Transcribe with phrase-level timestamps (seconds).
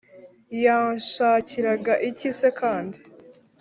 [0.63, 2.97] Yanshakiraga iki se kandi